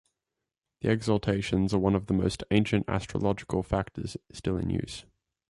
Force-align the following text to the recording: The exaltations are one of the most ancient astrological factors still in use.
The 0.81 0.89
exaltations 0.89 1.75
are 1.75 1.79
one 1.79 1.93
of 1.93 2.07
the 2.07 2.15
most 2.15 2.43
ancient 2.49 2.89
astrological 2.89 3.61
factors 3.61 4.17
still 4.33 4.57
in 4.57 4.71
use. 4.71 5.05